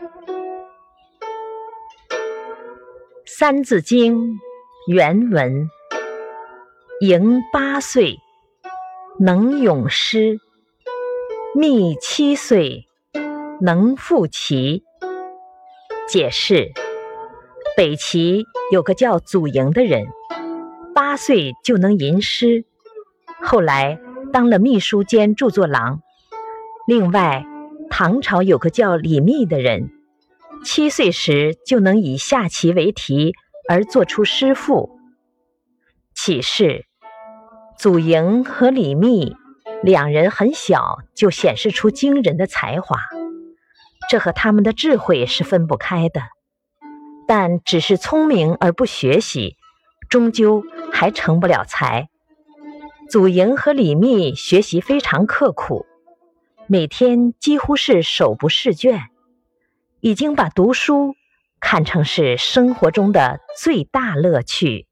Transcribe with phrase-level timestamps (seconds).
[3.26, 4.16] 《三字经》
[4.88, 5.68] 原文：
[7.02, 8.16] 盈八岁，
[9.18, 10.38] 能咏诗；
[11.54, 12.86] 宓七岁，
[13.60, 14.84] 能赋棋。
[16.08, 16.72] 解释：
[17.76, 20.06] 北齐有个叫祖莹的人，
[20.94, 22.64] 八岁就能吟诗，
[23.42, 24.00] 后来
[24.32, 26.00] 当了秘书兼著作郎。
[26.86, 27.44] 另外，
[27.90, 29.90] 唐朝有个叫李密的人。
[30.64, 33.34] 七岁时就能以下棋为题
[33.68, 34.98] 而做出诗赋，
[36.14, 36.86] 启示
[37.78, 39.36] 祖莹和李密
[39.82, 43.00] 两人很小就显示出惊人的才华，
[44.10, 46.20] 这和他们的智慧是分不开的。
[47.26, 49.56] 但只是聪明而不学习，
[50.10, 50.62] 终究
[50.92, 52.08] 还成不了才。
[53.08, 55.86] 祖莹和李密学习非常刻苦，
[56.72, 59.08] 每天几乎是手不释卷。
[59.98, 61.16] 已经把读书
[61.58, 64.86] 看成是生活中的最大乐趣。